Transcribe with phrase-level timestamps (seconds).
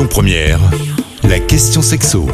[0.00, 0.60] Lyon Première,
[1.24, 2.26] la question sexo.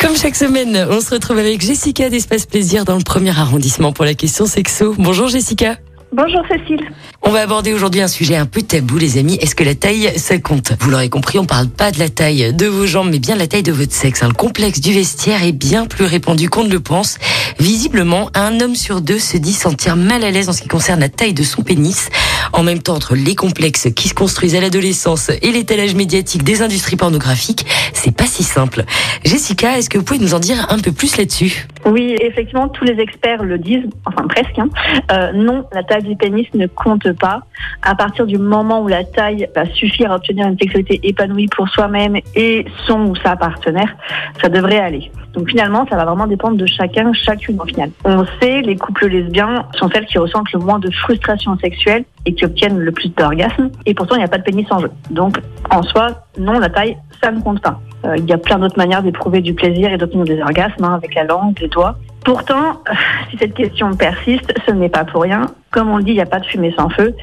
[0.00, 4.04] Comme chaque semaine, on se retrouve avec Jessica d'Espace Plaisir dans le premier arrondissement pour
[4.04, 4.92] la question sexo.
[4.98, 5.76] Bonjour Jessica.
[6.10, 6.80] Bonjour Cécile.
[7.22, 9.34] On va aborder aujourd'hui un sujet un peu tabou, les amis.
[9.40, 10.72] Est-ce que la taille, ça compte?
[10.80, 13.40] Vous l'aurez compris, on parle pas de la taille de vos jambes, mais bien de
[13.40, 14.22] la taille de votre sexe.
[14.22, 14.28] hein.
[14.28, 17.18] Le complexe du vestiaire est bien plus répandu qu'on ne le pense.
[17.60, 21.00] Visiblement, un homme sur deux se dit sentir mal à l'aise en ce qui concerne
[21.00, 22.08] la taille de son pénis.
[22.52, 26.62] En même temps, entre les complexes qui se construisent à l'adolescence et l'étalage médiatique des
[26.62, 28.84] industries pornographiques, c'est pas si simple.
[29.24, 31.66] Jessica, est-ce que vous pouvez nous en dire un peu plus là-dessus?
[31.84, 34.58] Oui, effectivement, tous les experts le disent, enfin presque.
[34.58, 34.68] hein.
[35.12, 37.40] Euh, non, la taille du pénis ne compte pas.
[37.82, 41.68] À partir du moment où la taille va suffire à obtenir une sexualité épanouie pour
[41.68, 43.94] soi-même et son ou sa partenaire,
[44.42, 45.10] ça devrait aller.
[45.34, 47.90] Donc finalement, ça va vraiment dépendre de chacun, chacune au final.
[48.04, 52.34] On sait, les couples lesbiens sont celles qui ressentent le moins de frustration sexuelle et
[52.34, 53.70] qui obtiennent le plus d'orgasmes.
[53.86, 54.90] Et pourtant, il n'y a pas de pénis en jeu.
[55.10, 55.38] Donc
[55.70, 57.80] en soi, non, la taille, ça ne compte pas.
[58.04, 60.94] Euh, il y a plein d'autres manières d'éprouver du plaisir et d'obtenir des orgasmes, hein,
[60.94, 61.96] avec la langue, les doigts.
[62.24, 62.82] Pourtant,
[63.30, 65.46] si cette question persiste, ce n'est pas pour rien.
[65.70, 67.14] Comme on le dit, il n'y a pas de fumée sans feu.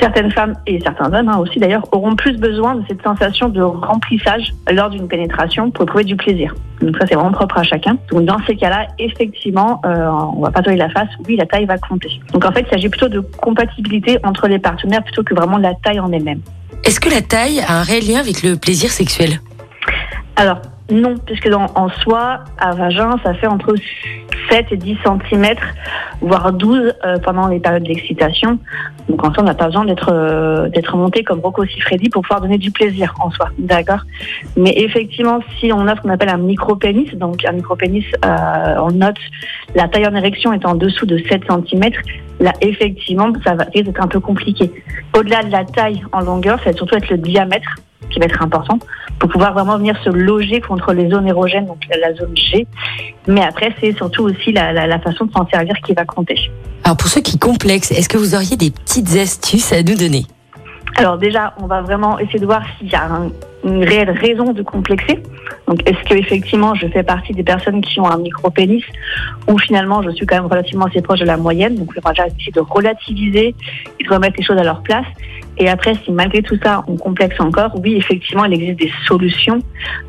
[0.00, 3.60] Certaines femmes et certains hommes hein, aussi d'ailleurs auront plus besoin de cette sensation de
[3.60, 6.54] remplissage lors d'une pénétration pour éprouver du plaisir.
[6.80, 7.96] Donc ça c'est vraiment propre à chacun.
[8.10, 11.08] Donc dans ces cas-là, effectivement, euh, on va pas tourner la face.
[11.26, 12.20] Oui, la taille va compter.
[12.32, 15.64] Donc en fait, il s'agit plutôt de compatibilité entre les partenaires plutôt que vraiment de
[15.64, 16.40] la taille en elle-même.
[16.84, 19.40] Est-ce que la taille a un réel lien avec le plaisir sexuel?
[20.36, 20.58] Alors,
[20.90, 23.74] non, puisque dans, en soi, à vagin, ça fait entre
[24.50, 25.54] 7 et 10 cm,
[26.20, 28.58] voire 12 euh, pendant les périodes d'excitation.
[29.08, 32.40] Donc en soi, on n'a pas besoin d'être euh, monté comme Rocco Siffredi pour pouvoir
[32.40, 34.00] donner du plaisir en soi, d'accord?
[34.56, 38.90] Mais effectivement, si on a ce qu'on appelle un micro-pénis, donc un micro-pénis, euh, on
[38.90, 39.18] note
[39.74, 41.92] la taille en érection est en dessous de 7 cm,
[42.40, 44.70] là effectivement, ça va risque d'être un peu compliqué.
[45.16, 47.68] Au-delà de la taille en longueur, ça va surtout être le diamètre
[48.10, 48.78] qui va être important
[49.18, 52.66] pour pouvoir vraiment venir se loger contre les zones érogènes, donc la zone G.
[53.26, 56.38] Mais après, c'est surtout aussi la, la, la façon de s'en servir qui va compter.
[56.84, 60.24] Alors pour ceux qui complexent, est-ce que vous auriez des petites astuces à nous donner?
[60.98, 63.30] Alors déjà, on va vraiment essayer de voir s'il y a un-
[63.64, 65.22] une réelle raison de complexer.
[65.68, 68.82] Donc, est-ce que effectivement, je fais partie des personnes qui ont un micro-pénis
[69.46, 71.76] ou finalement, je suis quand même relativement assez proche de la moyenne.
[71.76, 73.54] Donc, on va déjà essayer de relativiser
[74.00, 75.06] et de remettre les choses à leur place.
[75.56, 79.60] Et après, si malgré tout ça, on complexe encore, oui, effectivement, il existe des solutions,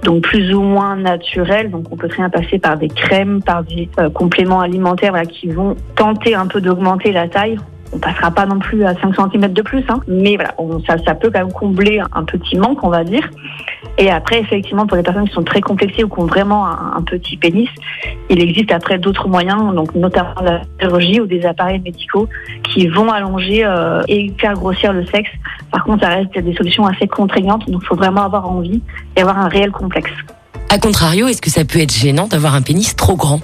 [0.03, 1.69] donc plus ou moins naturelles.
[1.69, 5.49] Donc, on peut très bien passer par des crèmes, par des euh, compléments alimentaires qui
[5.51, 7.59] vont tenter un peu d'augmenter la taille.
[7.91, 10.53] On passera pas non plus à 5 cm de plus, hein, mais voilà,
[10.85, 13.27] ça, peut quand même combler un petit manque, on va dire.
[13.97, 16.93] Et après, effectivement, pour les personnes qui sont très complexées ou qui ont vraiment un,
[16.97, 17.69] un petit pénis,
[18.29, 22.29] il existe après d'autres moyens, donc notamment la chirurgie ou des appareils médicaux
[22.63, 25.31] qui vont allonger euh, et faire grossir le sexe.
[25.71, 28.81] Par contre, ça reste des solutions assez contraignantes, donc il faut vraiment avoir envie
[29.15, 30.11] et avoir un réel complexe.
[30.69, 33.41] A contrario, est-ce que ça peut être gênant d'avoir un pénis trop grand?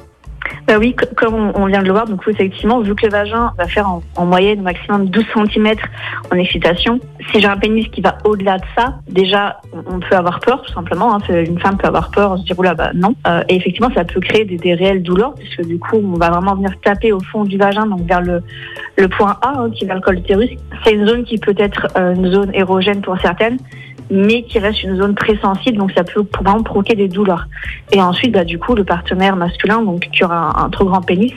[0.67, 3.67] Bah oui, comme on, vient de le voir, donc effectivement, vu que le vagin va
[3.67, 5.75] faire en, en moyenne au maximum 12 cm
[6.31, 6.99] en excitation,
[7.31, 10.73] si j'ai un pénis qui va au-delà de ça, déjà, on peut avoir peur, tout
[10.73, 11.13] simplement.
[11.13, 11.19] hein.
[11.29, 13.13] Une femme peut avoir peur, se dire, oula, bah non.
[13.27, 16.31] Euh, et effectivement, ça peut créer des, des réelles douleurs, puisque du coup, on va
[16.31, 18.41] vraiment venir taper au fond du vagin, donc vers le,
[18.97, 20.49] le point A, hein, qui est vers le col utérus.
[20.83, 23.59] C'est une zone qui peut être euh, une zone érogène pour certaines,
[24.09, 27.47] mais qui reste une zone très sensible, donc ça peut vraiment provoquer des douleurs.
[27.91, 31.33] Et ensuite, bah, du coup, le partenaire masculin, donc qui aura un, trop grand pénis,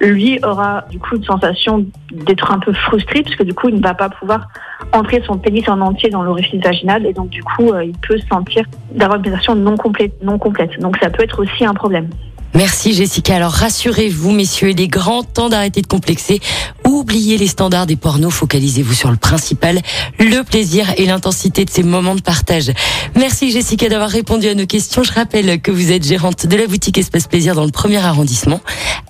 [0.00, 3.76] lui aura du coup une sensation d'être un peu frustré, parce que du coup, il
[3.76, 4.48] ne va pas pouvoir
[4.92, 8.18] entrer son pénis en entier dans l'orifice vaginal, et donc du coup, euh, il peut
[8.28, 10.78] sentir d'avoir une pénétration non complète, non complète.
[10.80, 12.08] Donc ça peut être aussi un problème.
[12.54, 13.36] Merci Jessica.
[13.36, 16.40] Alors rassurez-vous messieurs, il est grand temps d'arrêter de complexer.
[16.90, 19.80] Oubliez les standards des pornos, focalisez-vous sur le principal,
[20.18, 22.72] le plaisir et l'intensité de ces moments de partage.
[23.14, 25.04] Merci Jessica d'avoir répondu à nos questions.
[25.04, 28.60] Je rappelle que vous êtes gérante de la boutique Espace Plaisir dans le premier arrondissement.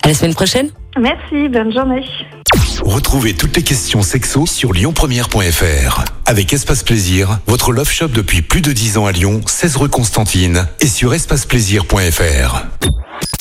[0.03, 0.69] À la semaine prochaine.
[1.01, 2.05] Merci, bonne journée.
[2.83, 6.05] Retrouvez toutes les questions sexo sur lyonpremière.fr.
[6.27, 9.89] Avec Espace Plaisir, votre love shop depuis plus de 10 ans à Lyon, 16 rue
[9.89, 12.67] Constantine et sur espaceplaisir.fr.